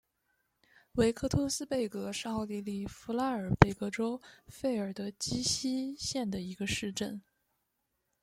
[0.93, 7.21] 维克托斯贝格是奥地利福拉尔贝格州费尔德基希县的一个市镇。